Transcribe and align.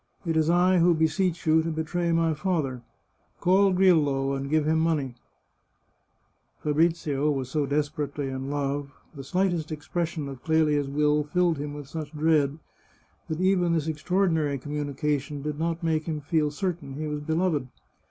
It 0.25 0.35
is 0.35 0.49
I 0.49 0.79
who 0.79 0.95
beseech 0.95 1.45
you 1.45 1.61
to 1.61 1.69
betray 1.69 2.11
my 2.11 2.33
father! 2.33 2.81
Call 3.39 3.71
Grillo, 3.71 4.33
and 4.33 4.49
give 4.49 4.65
him 4.65 4.79
money!" 4.79 5.13
Fabrizio 6.63 7.29
was 7.29 7.49
so 7.51 7.67
desperately 7.67 8.27
in 8.27 8.49
love, 8.49 8.91
the 9.13 9.23
slightest 9.23 9.71
ex 9.71 9.87
pression 9.87 10.27
of 10.27 10.41
Clelia's 10.43 10.87
will 10.89 11.23
filled 11.23 11.59
him 11.59 11.75
with 11.75 11.87
such 11.87 12.13
dread, 12.17 12.57
that 13.27 13.41
even 13.41 13.73
this 13.73 13.85
extraordinary 13.85 14.57
communication 14.57 15.43
did 15.43 15.59
not 15.59 15.83
make 15.83 16.05
him 16.07 16.19
feel 16.19 16.49
certain 16.49 16.95
he 16.95 17.05
was 17.05 17.21
beloved. 17.21 17.67